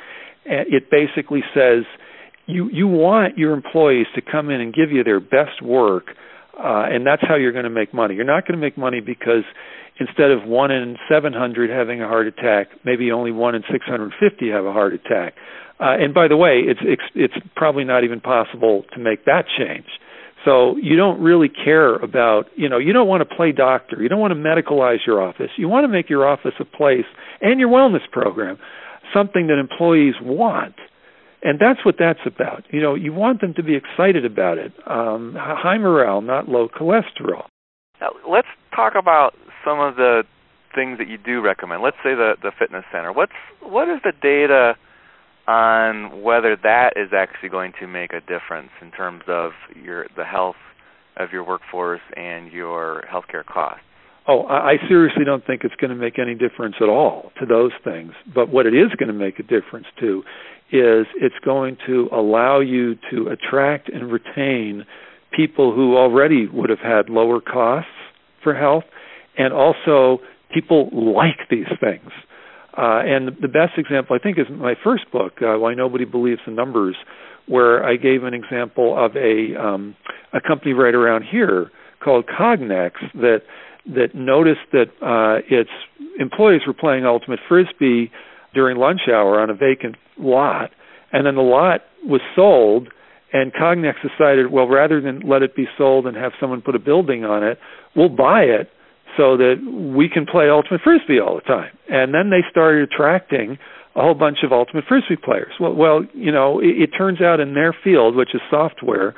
[0.46, 1.84] It basically says
[2.46, 6.10] you you want your employees to come in and give you their best work,
[6.58, 8.14] uh, and that's how you're going to make money.
[8.14, 9.44] You're not going to make money because
[10.00, 14.66] instead of one in 700 having a heart attack, maybe only one in 650 have
[14.66, 15.34] a heart attack.
[15.80, 19.46] Uh, and by the way, it's, it's it's probably not even possible to make that
[19.58, 19.88] change.
[20.46, 24.02] So you don't really care about, you know, you don't want to play doctor.
[24.02, 25.50] You don't want to medicalize your office.
[25.58, 27.06] You want to make your office a place
[27.42, 28.60] and your wellness program
[29.14, 30.76] something that employees want.
[31.42, 32.64] And that's what that's about.
[32.72, 34.74] You know, you want them to be excited about it.
[34.88, 37.46] Um, high morale, not low cholesterol.
[38.02, 40.24] Now, let's talk about some of the
[40.74, 41.82] things that you do recommend.
[41.82, 43.14] Let's say the the fitness center.
[43.14, 43.32] What's
[43.62, 44.76] what is the data
[45.48, 50.26] on whether that is actually going to make a difference in terms of your the
[50.26, 50.56] health
[51.18, 53.82] of your workforce and your healthcare costs?
[54.28, 57.72] Oh, I seriously don't think it's going to make any difference at all to those
[57.84, 58.14] things.
[58.34, 60.24] But what it is going to make a difference to
[60.72, 64.86] is it's going to allow you to attract and retain
[65.32, 67.92] people who already would have had lower costs
[68.44, 68.86] for health
[69.38, 70.20] and also
[70.52, 72.10] people like these things.
[72.78, 76.42] Uh, and the best example, I think, is my first book, uh, Why Nobody Believes
[76.46, 76.96] the Numbers,
[77.48, 79.96] where I gave an example of a um,
[80.34, 81.72] a company right around here
[82.04, 83.42] called Cognex that
[83.88, 85.70] that noticed that uh, its
[86.20, 88.12] employees were playing ultimate frisbee
[88.54, 90.72] during lunch hour on a vacant lot,
[91.14, 92.90] and then the lot was sold.
[93.34, 96.80] And Cognex decided, well, rather than let it be sold and have someone put a
[96.80, 97.60] building on it,
[97.94, 98.70] we'll buy it
[99.18, 99.56] so that
[99.96, 101.72] we can play ultimate frisbee all the time.
[101.90, 103.58] And then they started attracting
[103.96, 105.54] a whole bunch of ultimate frisbee players.
[105.60, 109.16] Well, well, you know, it, it turns out in their field, which is software,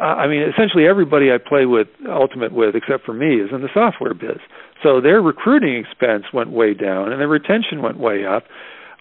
[0.00, 3.60] uh, I mean, essentially everybody I play with ultimate with, except for me, is in
[3.60, 4.40] the software biz.
[4.82, 8.44] So their recruiting expense went way down, and their retention went way up.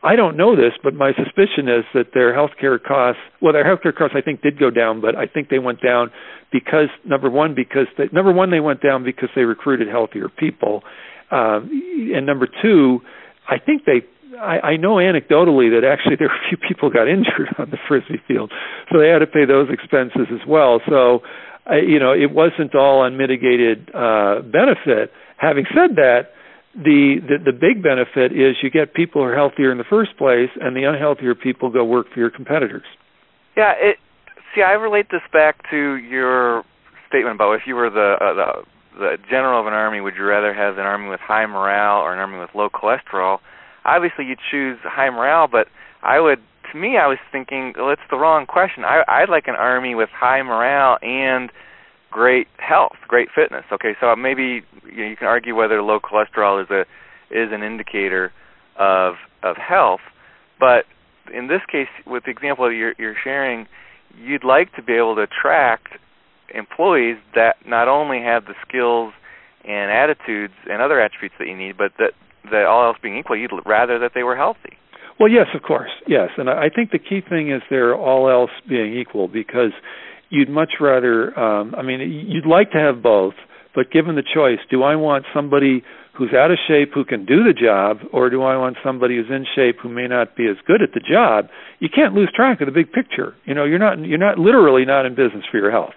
[0.01, 3.95] I don't know this, but my suspicion is that their healthcare costs, well, their healthcare
[3.95, 6.11] costs I think did go down, but I think they went down
[6.51, 10.83] because number one, because they, number one they went down because they recruited healthier people,
[11.31, 11.69] um,
[12.15, 13.01] and number two,
[13.47, 14.01] I think they
[14.39, 17.77] I, I know anecdotally that actually there were a few people got injured on the
[17.87, 18.51] frisbee field,
[18.91, 20.79] so they had to pay those expenses as well.
[20.87, 21.21] So,
[21.65, 25.11] I, you know, it wasn't all unmitigated uh, benefit.
[25.37, 26.31] Having said that,
[26.75, 30.17] the, the the big benefit is you get people who are healthier in the first
[30.17, 32.85] place, and the unhealthier people go work for your competitors.
[33.57, 33.97] Yeah, it.
[34.55, 36.63] See, I relate this back to your
[37.07, 38.51] statement about if you were the uh, the
[38.99, 42.13] the general of an army, would you rather have an army with high morale or
[42.13, 43.39] an army with low cholesterol?
[43.85, 45.67] obviously you choose high morale, but
[46.03, 46.39] I would
[46.71, 48.83] to me I was thinking well, it's the wrong question.
[48.83, 51.51] I I'd like an army with high morale and
[52.11, 53.65] great health, great fitness.
[53.71, 56.81] Okay, so maybe you, know, you can argue whether low cholesterol is a
[57.31, 58.31] is an indicator
[58.77, 60.01] of of health,
[60.59, 60.85] but
[61.33, 63.67] in this case, with the example you're, you're sharing,
[64.17, 65.89] you'd like to be able to attract
[66.53, 69.13] employees that not only have the skills
[69.63, 72.13] and attitudes and other attributes that you need, but that
[72.45, 74.77] that all else being equal, you'd rather that they were healthy.
[75.19, 78.51] Well, yes, of course, yes, and I think the key thing is they're all else
[78.67, 79.73] being equal because
[80.29, 81.37] you'd much rather.
[81.37, 83.35] Um, I mean, you'd like to have both,
[83.75, 85.83] but given the choice, do I want somebody
[86.17, 89.29] who's out of shape who can do the job, or do I want somebody who's
[89.29, 91.47] in shape who may not be as good at the job?
[91.79, 93.35] You can't lose track of the big picture.
[93.45, 95.93] You know, you're not you're not literally not in business for your health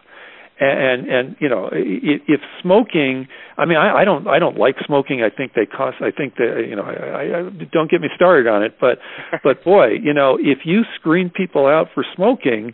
[0.61, 3.27] and and you know if smoking
[3.59, 6.35] i mean i i don't i don't like smoking i think they cost i think
[6.37, 8.99] that you know i i don't get me started on it but
[9.43, 12.73] but boy you know if you screen people out for smoking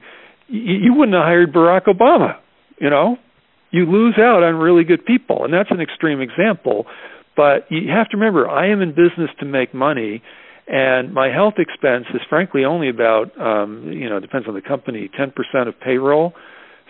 [0.49, 2.37] you, wouldn't have hired barack obama
[2.81, 3.17] you know
[3.71, 6.87] you lose out on really good people and that's an extreme example
[7.37, 10.23] but you have to remember i am in business to make money
[10.67, 15.11] and my health expense is frankly only about um you know depends on the company
[15.19, 15.33] 10%
[15.69, 16.33] of payroll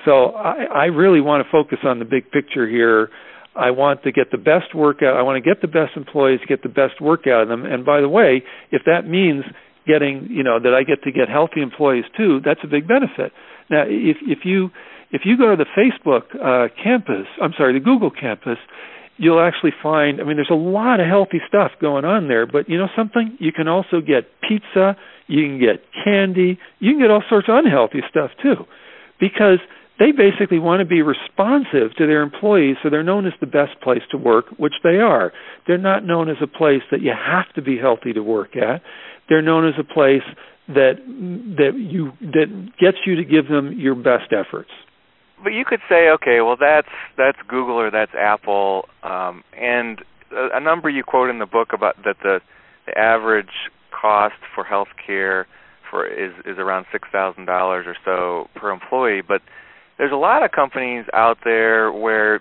[0.04, 3.10] so I, I really want to focus on the big picture here.
[3.54, 5.16] I want to get the best work out.
[5.16, 7.64] I want to get the best employees, get the best work out of them.
[7.64, 9.44] And by the way, if that means
[9.86, 13.32] getting, you know, that I get to get healthy employees too, that's a big benefit.
[13.70, 14.70] Now, if if you
[15.10, 18.58] if you go to the Facebook uh, campus, I'm sorry, the Google campus,
[19.16, 20.20] you'll actually find.
[20.20, 22.46] I mean, there's a lot of healthy stuff going on there.
[22.46, 23.36] But you know something?
[23.40, 24.96] You can also get pizza.
[25.26, 26.58] You can get candy.
[26.78, 28.64] You can get all sorts of unhealthy stuff too,
[29.20, 29.58] because
[29.98, 33.80] they basically want to be responsive to their employees, so they're known as the best
[33.82, 35.32] place to work, which they are.
[35.66, 38.80] They're not known as a place that you have to be healthy to work at.
[39.28, 40.22] They're known as a place
[40.68, 40.94] that
[41.56, 44.70] that you that gets you to give them your best efforts.
[45.42, 50.00] But you could say, okay, well that's that's Google or that's Apple, um, and
[50.30, 52.40] a, a number you quote in the book about that the
[52.86, 55.46] the average cost for health care
[55.90, 59.40] for is is around six thousand dollars or so per employee, but
[59.96, 62.40] there's a lot of companies out there where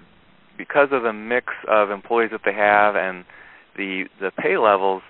[0.58, 3.24] because of the mix of employees that they have and
[3.78, 5.02] the the pay levels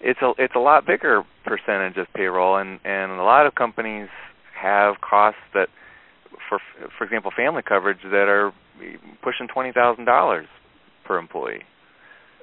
[0.00, 4.08] it's a it's a lot bigger percentage of payroll and and a lot of companies
[4.60, 5.68] have costs that
[6.48, 6.58] for
[6.98, 8.52] for example family coverage that are
[9.22, 10.46] pushing twenty thousand dollars
[11.04, 11.62] per employee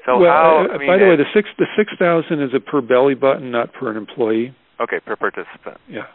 [0.05, 2.51] so well, how uh, I mean, by the way the six the six thousand is
[2.55, 6.07] a per belly button not per an employee okay per participant yeah,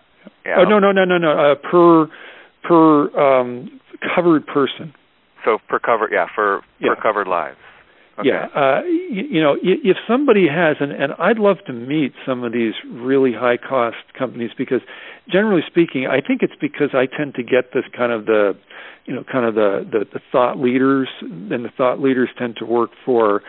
[0.44, 0.56] yeah.
[0.58, 2.08] oh no no no no no uh, per
[2.66, 3.80] per um,
[4.14, 4.92] covered person.
[5.44, 6.94] So per cover, yeah, for yeah.
[6.94, 7.58] per covered lives.
[8.18, 8.30] Okay.
[8.30, 12.44] Yeah, uh, you, you know, if somebody has, and, and I'd love to meet some
[12.44, 14.80] of these really high cost companies because,
[15.30, 18.56] generally speaking, I think it's because I tend to get this kind of the,
[19.04, 22.64] you know, kind of the the, the thought leaders, and the thought leaders tend to
[22.64, 23.42] work for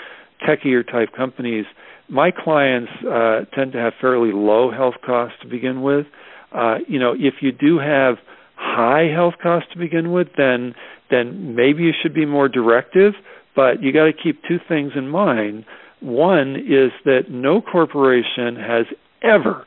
[0.45, 1.65] techier type companies.
[2.09, 6.07] My clients uh, tend to have fairly low health costs to begin with.
[6.53, 8.15] Uh, you know, if you do have
[8.55, 10.75] high health costs to begin with, then
[11.09, 13.13] then maybe you should be more directive.
[13.57, 15.65] But you got to keep two things in mind.
[15.99, 18.85] One is that no corporation has
[19.23, 19.65] ever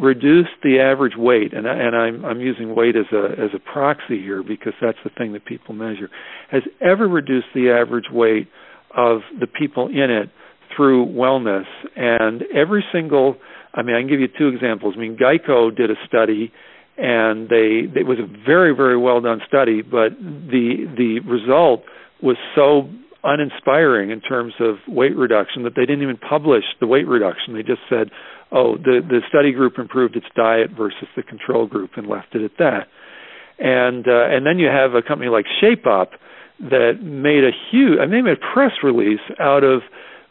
[0.00, 4.22] reduced the average weight, and, and I'm, I'm using weight as a as a proxy
[4.22, 6.08] here because that's the thing that people measure,
[6.52, 8.48] has ever reduced the average weight
[8.96, 10.30] of the people in it
[10.76, 11.66] through wellness.
[11.96, 13.34] And every single,
[13.74, 14.94] I mean, I can give you two examples.
[14.96, 16.52] I mean, Geico did a study
[16.96, 21.84] and they it was a very very well done study but the the result
[22.22, 22.86] was so
[23.24, 27.54] uninspiring in terms of weight reduction that they didn't even publish the weight reduction.
[27.54, 28.10] They just said,
[28.50, 32.42] "Oh, the the study group improved its diet versus the control group," and left it
[32.42, 32.88] at that.
[33.58, 36.12] And uh, and then you have a company like Shape Up
[36.60, 39.82] that made a huge, I mean, made a press release out of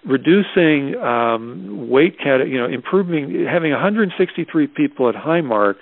[0.05, 5.75] reducing um, weight you know, improving, having 163 people at Highmark,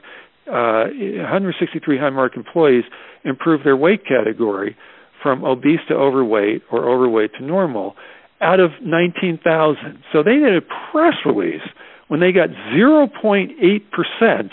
[0.47, 2.83] uh, 163 Highmark employees
[3.23, 4.75] improve their weight category
[5.21, 7.95] from obese to overweight or overweight to normal
[8.41, 10.03] out of 19,000.
[10.11, 11.61] So they did a press release
[12.07, 14.49] when they got 0.8%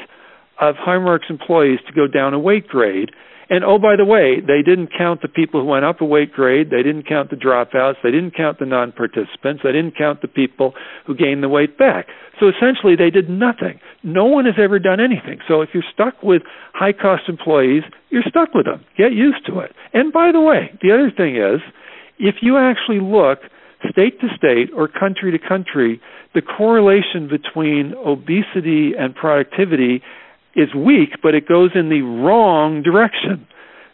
[0.60, 3.10] of Highmark's employees to go down a weight grade
[3.48, 6.32] and oh, by the way, they didn't count the people who went up a weight
[6.32, 6.70] grade.
[6.70, 7.94] They didn't count the dropouts.
[8.02, 9.62] They didn't count the non participants.
[9.62, 10.74] They didn't count the people
[11.06, 12.06] who gained the weight back.
[12.40, 13.78] So essentially, they did nothing.
[14.02, 15.38] No one has ever done anything.
[15.46, 16.42] So if you're stuck with
[16.74, 18.84] high cost employees, you're stuck with them.
[18.98, 19.72] Get used to it.
[19.94, 21.60] And by the way, the other thing is,
[22.18, 23.38] if you actually look
[23.90, 26.00] state to state or country to country,
[26.34, 30.02] the correlation between obesity and productivity
[30.56, 33.46] is weak, but it goes in the wrong direction.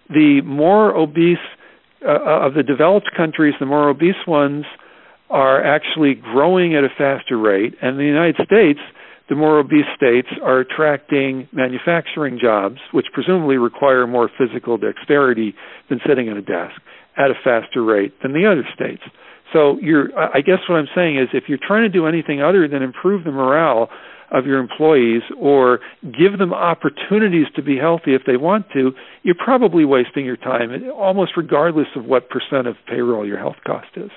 [0.08, 1.38] The more obese
[2.06, 4.64] uh, uh, of the developed countries, the more obese ones
[5.28, 8.80] are actually growing at a faster rate, and the United States,
[9.28, 15.54] the more obese states are attracting manufacturing jobs, which presumably require more physical dexterity
[15.88, 16.80] than sitting at a desk,
[17.16, 19.02] at a faster rate than the other states.
[19.52, 22.68] So you're, I guess what I'm saying is, if you're trying to do anything other
[22.68, 23.88] than improve the morale
[24.32, 28.92] of your employees or give them opportunities to be healthy if they want to,
[29.22, 33.88] you're probably wasting your time, almost regardless of what percent of payroll your health cost
[33.94, 34.10] is.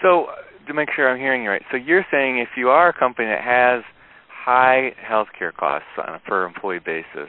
[0.00, 0.26] So,
[0.66, 3.28] to make sure I'm hearing you right, so you're saying if you are a company
[3.28, 3.82] that has
[4.28, 7.28] high health care costs on a per employee basis,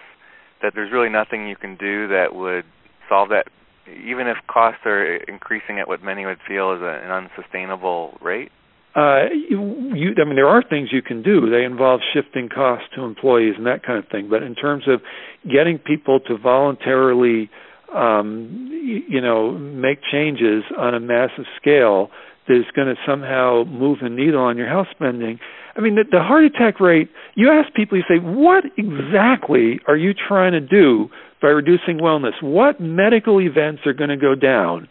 [0.62, 2.66] that there's really nothing you can do that would
[3.10, 3.48] solve that,
[3.88, 8.52] even if costs are increasing at what many would feel is an unsustainable rate?
[8.96, 11.50] Uh, you, I mean, there are things you can do.
[11.50, 14.30] They involve shifting costs to employees and that kind of thing.
[14.30, 15.02] But in terms of
[15.50, 17.50] getting people to voluntarily,
[17.96, 18.70] um,
[19.08, 22.10] you know, make changes on a massive scale
[22.48, 25.40] that is going to somehow move the needle on your health spending.
[25.76, 27.10] I mean, the, the heart attack rate.
[27.36, 31.10] You ask people, you say, what exactly are you trying to do
[31.42, 32.34] by reducing wellness?
[32.42, 34.90] What medical events are going to go down?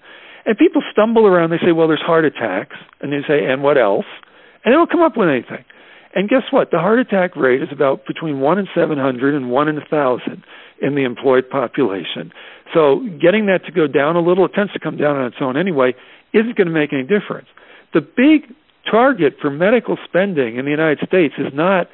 [0.50, 1.50] And people stumble around.
[1.50, 2.74] They say, well, there's heart attacks.
[3.00, 4.06] And they say, and what else?
[4.64, 5.64] And they don't come up with anything.
[6.12, 6.72] And guess what?
[6.72, 10.42] The heart attack rate is about between 1 in 700 and 1 in 1,000
[10.82, 12.32] in the employed population.
[12.74, 15.36] So getting that to go down a little, it tends to come down on its
[15.40, 15.94] own anyway,
[16.34, 17.46] isn't going to make any difference.
[17.94, 18.52] The big
[18.90, 21.86] target for medical spending in the United States is not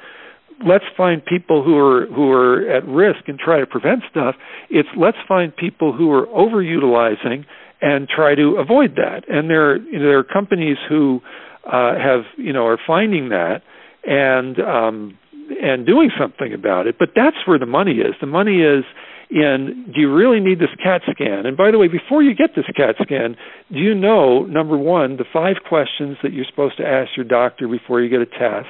[0.65, 4.33] let's find people who are who are at risk and try to prevent stuff.
[4.71, 7.45] It's let's find people who are overutilizing
[7.81, 9.23] and try to avoid that.
[9.27, 11.21] And there, you know, there are companies who
[11.65, 13.61] uh, have, you know, are finding that
[14.05, 15.17] and um,
[15.61, 16.95] and doing something about it.
[16.99, 18.15] But that's where the money is.
[18.19, 18.83] The money is
[19.29, 21.45] in do you really need this CAT scan?
[21.45, 23.35] And by the way, before you get this CAT scan,
[23.71, 27.67] do you know number one the five questions that you're supposed to ask your doctor
[27.67, 28.69] before you get a test?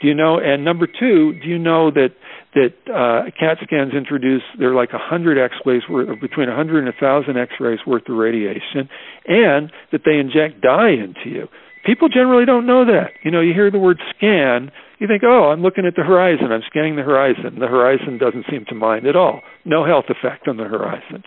[0.00, 0.38] Do you know?
[0.38, 2.10] And number two, do you know that
[2.54, 6.88] that uh, CAT scans introduce they're like a hundred X-rays worth, between a hundred and
[6.88, 8.88] a thousand X-rays worth of radiation,
[9.26, 11.48] and that they inject dye into you.
[11.84, 13.12] People generally don't know that.
[13.22, 16.50] You know, you hear the word scan, you think, oh, I'm looking at the horizon,
[16.50, 17.60] I'm scanning the horizon.
[17.60, 19.40] The horizon doesn't seem to mind at all.
[19.64, 21.22] No health effect on the horizon.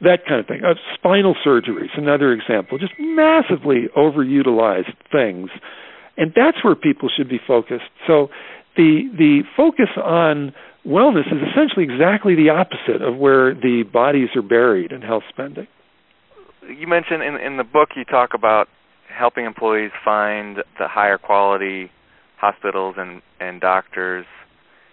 [0.00, 0.60] That kind of thing.
[0.66, 2.78] Uh, spinal surgery is another example.
[2.78, 5.48] Just massively overutilized things
[6.16, 7.84] and that's where people should be focused.
[8.06, 8.28] So
[8.76, 10.54] the the focus on
[10.86, 15.66] wellness is essentially exactly the opposite of where the bodies are buried in health spending.
[16.68, 18.68] You mentioned in in the book you talk about
[19.08, 21.90] helping employees find the higher quality
[22.38, 24.26] hospitals and and doctors.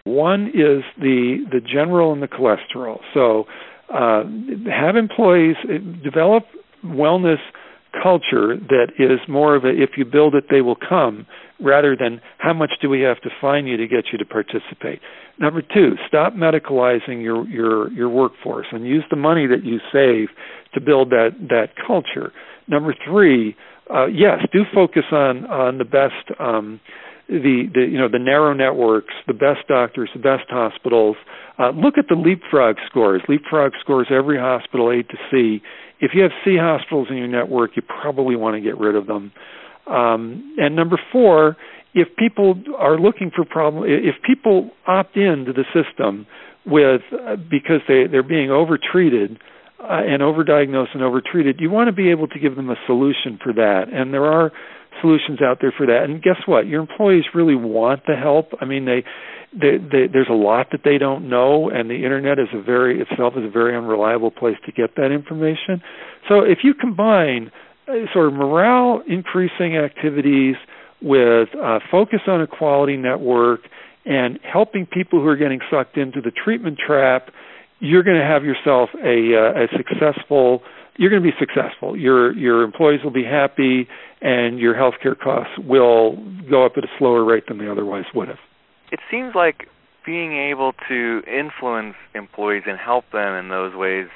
[0.03, 2.99] One is the the general and the cholesterol.
[3.13, 3.45] So
[3.93, 4.23] uh,
[4.69, 6.45] have employees uh, develop
[6.83, 7.39] wellness
[7.91, 11.25] culture that is more of a if you build it they will come
[11.59, 14.99] rather than how much do we have to fine you to get you to participate
[15.39, 20.29] number 2 stop medicalizing your your your workforce and use the money that you save
[20.73, 22.31] to build that that culture
[22.67, 23.55] number 3
[23.93, 26.79] uh, yes do focus on on the best um
[27.31, 31.15] the, the you know the narrow networks, the best doctors, the best hospitals.
[31.57, 33.21] Uh, look at the leapfrog scores.
[33.29, 35.61] Leapfrog scores every hospital A to C
[36.01, 39.07] if you have C hospitals in your network, you probably want to get rid of
[39.07, 39.31] them.
[39.87, 41.57] Um, and number four,
[41.93, 46.25] if people are looking for problem, if people opt into the system
[46.65, 49.37] with uh, because they they're being overtreated,
[49.83, 53.39] uh, and overdiagnosed and overtreated, you want to be able to give them a solution
[53.43, 53.85] for that.
[53.91, 54.51] And there are
[54.99, 56.03] solutions out there for that.
[56.03, 56.67] And guess what?
[56.67, 58.51] Your employees really want the help.
[58.59, 59.03] I mean, they,
[59.53, 63.01] they, they there's a lot that they don't know, and the internet is a very
[63.01, 65.81] itself is a very unreliable place to get that information.
[66.27, 67.51] So if you combine
[67.87, 70.55] uh, sort of morale increasing activities
[71.01, 73.61] with uh, focus on a quality network
[74.05, 77.29] and helping people who are getting sucked into the treatment trap,
[77.79, 80.61] you're going to have yourself a, uh, a successful.
[80.97, 81.97] You're going to be successful.
[81.97, 83.87] Your your employees will be happy,
[84.21, 86.17] and your healthcare costs will
[86.49, 88.39] go up at a slower rate than they otherwise would have.
[88.91, 89.67] It seems like
[90.05, 94.07] being able to influence employees and help them in those ways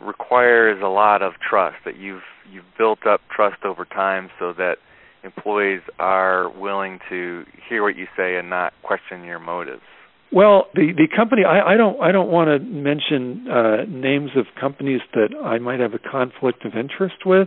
[0.00, 4.76] requires a lot of trust that you've you've built up trust over time so that
[5.22, 9.82] employees are willing to hear what you say and not question your motives.
[10.34, 14.46] Well, the the company I, I don't I don't want to mention uh, names of
[14.60, 17.46] companies that I might have a conflict of interest with,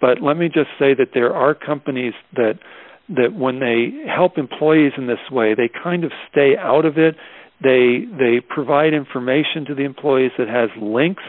[0.00, 2.54] but let me just say that there are companies that
[3.10, 7.14] that when they help employees in this way, they kind of stay out of it.
[7.62, 11.22] They they provide information to the employees that has links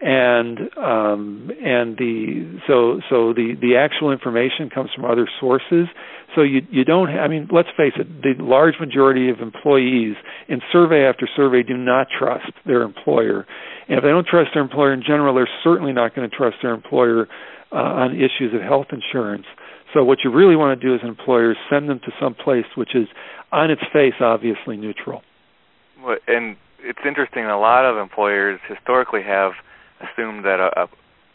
[0.00, 5.88] and um, and the so so the the actual information comes from other sources.
[6.34, 7.10] So you you don't.
[7.10, 8.22] I mean, let's face it.
[8.22, 10.16] The large majority of employees
[10.48, 13.46] in survey after survey do not trust their employer,
[13.88, 16.56] and if they don't trust their employer in general, they're certainly not going to trust
[16.62, 17.28] their employer
[17.72, 19.46] uh, on issues of health insurance.
[19.92, 22.34] So what you really want to do as an employer is send them to some
[22.34, 23.08] place which is
[23.52, 25.22] on its face obviously neutral.
[26.26, 27.44] And it's interesting.
[27.44, 29.52] A lot of employers historically have
[30.00, 30.86] assumed that a, a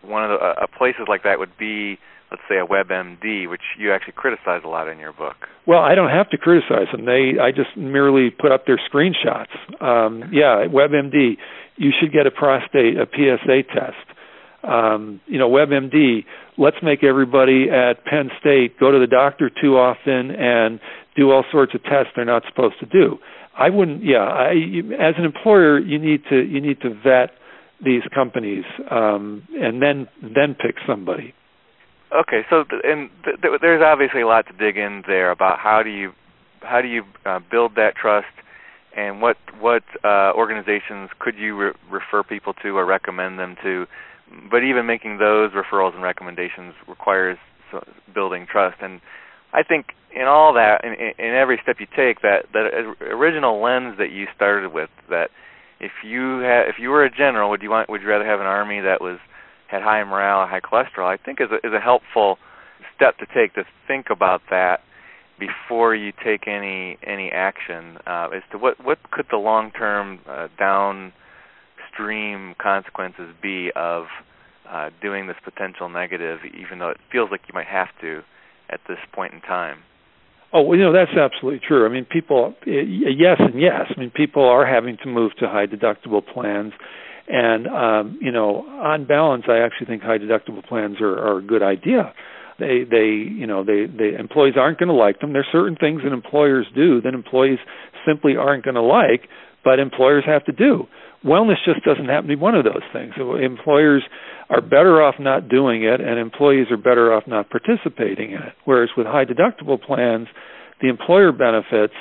[0.06, 1.98] one of the uh, places like that would be
[2.32, 5.36] let's say a WebMD, which you actually criticize a lot in your book.
[5.68, 7.06] Well, I don't have to criticize them.
[7.06, 9.54] They, I just merely put up their screenshots.
[9.82, 11.38] Um, yeah, WebMD,
[11.78, 14.18] you should get a prostate, a PSA test.
[14.64, 16.26] Um, you know, WebMD,
[16.58, 20.80] let's make everybody at Penn State go to the doctor too often and
[21.16, 23.18] do all sorts of tests they're not supposed to do.
[23.58, 24.04] I wouldn't.
[24.04, 24.52] Yeah, I,
[25.00, 27.32] as an employer, you need to you need to vet
[27.84, 31.34] these companies um, and then then pick somebody.
[32.14, 35.60] Okay, so th- and th- th- there's obviously a lot to dig in there about
[35.60, 36.14] how do you
[36.62, 38.28] how do you uh, build that trust
[38.96, 43.86] and what what uh, organizations could you re- refer people to or recommend them to
[44.50, 47.38] but even making those referrals and recommendations requires
[48.14, 49.02] building trust and
[49.54, 53.96] I think in all that in, in every step you take that that original lens
[53.98, 55.30] that you started with that
[55.80, 58.40] if you had if you were a general, would you want would you rather have
[58.40, 59.20] an army that was
[59.68, 61.08] had high morale, high cholesterol?
[61.08, 62.38] I think is a, is a helpful
[62.96, 64.82] step to take to think about that
[65.40, 70.20] before you take any any action uh, as to what what could the long term
[70.28, 74.06] uh, downstream consequences be of
[74.70, 78.22] uh, doing this potential negative, even though it feels like you might have to
[78.70, 79.80] at this point in time.
[80.56, 81.86] Oh, well, you know that's absolutely true.
[81.86, 83.92] I mean, people, yes and yes.
[83.94, 86.72] I mean, people are having to move to high deductible plans,
[87.28, 91.42] and um, you know, on balance, I actually think high deductible plans are, are a
[91.42, 92.14] good idea.
[92.58, 95.34] They, they, you know, they, they employees aren't going to like them.
[95.34, 97.60] There's certain things that employers do that employees
[98.08, 99.28] simply aren't going to like,
[99.66, 100.88] but employers have to do
[101.26, 103.14] wellness just doesn't happen to be one of those things.
[103.18, 104.04] Employers
[104.50, 108.54] are better off not doing it, and employees are better off not participating in it.
[108.66, 110.28] Whereas with high deductible plans,
[110.82, 111.94] the employer benefits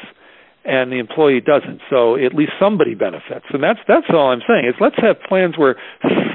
[0.64, 1.80] and the employee doesn't.
[1.90, 4.66] So at least somebody benefits, and that's that's all I'm saying.
[4.68, 5.76] Is let's have plans where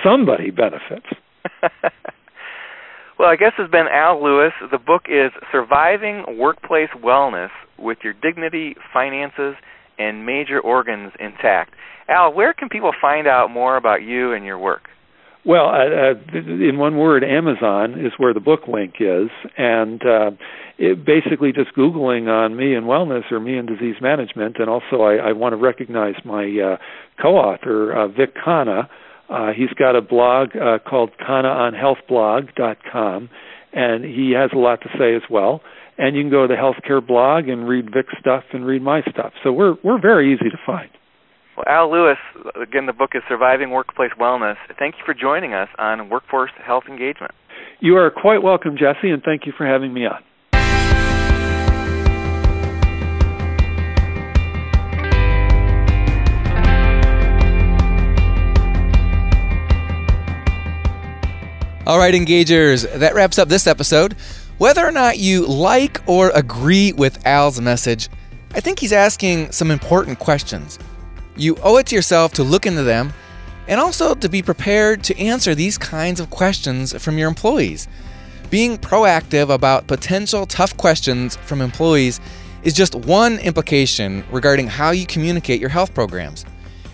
[0.04, 1.08] somebody benefits.
[3.20, 4.54] well, I guess it's been Al Lewis.
[4.72, 9.56] The book is Surviving Workplace Wellness with Your Dignity, Finances,
[10.00, 11.74] and Major Organs Intact.
[12.08, 14.90] Al, where can people find out more about you and your work?
[15.46, 20.32] Well, uh, in one word, Amazon is where the book link is, and uh,
[20.78, 24.58] it, basically just googling on me and wellness or me and disease management.
[24.60, 26.76] And also, I, I want to recognize my uh,
[27.22, 28.90] co-author uh, Vik Khanna.
[29.30, 33.30] Uh, he's got a blog uh, called KhannaOnHealthBlog.com,
[33.72, 35.62] and he has a lot to say as well.
[36.00, 39.02] And you can go to the healthcare blog and read Vik's stuff and read my
[39.12, 39.34] stuff.
[39.44, 40.90] So we're we're very easy to find.
[41.58, 42.18] Well, Al Lewis,
[42.56, 44.56] again, the book is Surviving Workplace Wellness.
[44.80, 47.34] Thank you for joining us on Workforce Health Engagement.
[47.82, 50.24] You are quite welcome, Jesse, and thank you for having me on.
[61.86, 64.16] All right, engagers, that wraps up this episode.
[64.60, 68.10] Whether or not you like or agree with Al's message,
[68.54, 70.78] I think he's asking some important questions.
[71.38, 73.14] You owe it to yourself to look into them
[73.70, 77.88] and also to be prepared to answer these kinds of questions from your employees.
[78.50, 82.20] Being proactive about potential tough questions from employees
[82.62, 86.44] is just one implication regarding how you communicate your health programs.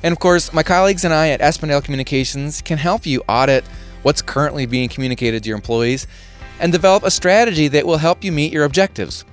[0.03, 3.65] And of course, my colleagues and I at Aspendale Communications can help you audit
[4.03, 6.05] what's currently being communicated to your employees
[6.59, 9.25] and develop a strategy that will help you meet your objectives.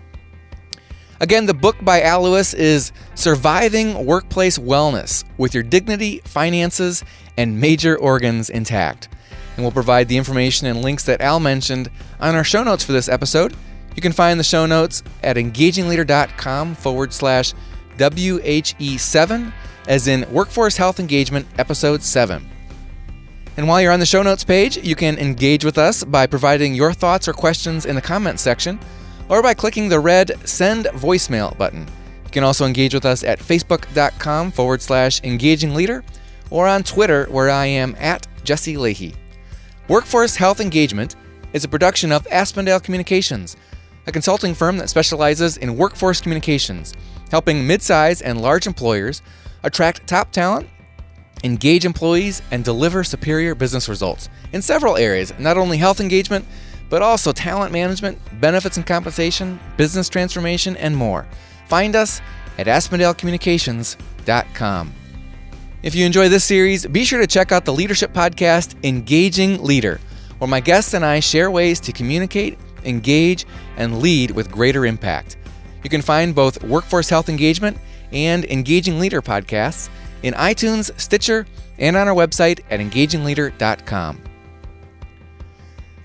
[1.21, 7.05] Again, the book by Al Lewis is Surviving Workplace Wellness with Your Dignity, Finances,
[7.37, 9.09] and Major Organs Intact.
[9.55, 12.91] And we'll provide the information and links that Al mentioned on our show notes for
[12.93, 13.55] this episode.
[13.95, 17.55] You can find the show notes at engagingleader.com forward slash
[17.99, 19.53] WHE7,
[19.87, 22.52] as in Workforce Health Engagement, Episode 7.
[23.57, 26.75] And while you're on the show notes page, you can engage with us by providing
[26.75, 28.81] your thoughts or questions in the comments section
[29.29, 31.87] or by clicking the red Send Voicemail button.
[32.25, 36.03] You can also engage with us at facebook.com forward slash engaging leader
[36.51, 39.15] or on Twitter where I am at Jesse Lahey.
[39.89, 41.17] Workforce Health Engagement
[41.53, 43.57] is a production of Aspendale Communications,
[44.07, 46.95] a consulting firm that specializes in workforce communications,
[47.31, 49.21] helping midsize and large employers
[49.63, 50.69] attract top talent
[51.45, 56.45] engage employees, and deliver superior business results in several areas, not only health engagement,
[56.89, 61.27] but also talent management, benefits and compensation, business transformation, and more.
[61.67, 62.21] Find us
[62.59, 64.93] at AspendaleCommunications.com.
[65.83, 70.01] If you enjoy this series, be sure to check out the leadership podcast, Engaging Leader,
[70.39, 75.37] where my guests and I share ways to communicate, engage, and lead with greater impact.
[75.83, 77.79] You can find both Workforce Health Engagement
[78.13, 79.89] and Engaging Leader podcasts
[80.23, 81.47] in iTunes, Stitcher,
[81.79, 84.23] and on our website at engagingleader.com.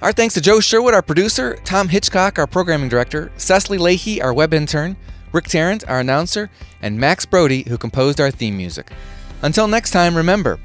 [0.02, 4.34] Our thanks to Joe Sherwood, our producer, Tom Hitchcock, our programming director, Cecily Lahey, our
[4.34, 4.96] web intern,
[5.32, 6.50] Rick Tarrant, our announcer,
[6.82, 8.92] and Max Brody, who composed our theme music.
[9.42, 10.60] Until next time, remember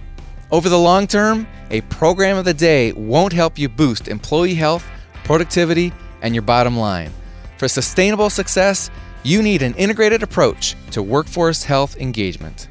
[0.50, 4.86] over the long term, a program of the day won't help you boost employee health,
[5.24, 7.10] productivity, and your bottom line.
[7.56, 8.90] For sustainable success,
[9.22, 12.68] you need an integrated approach to workforce health engagement.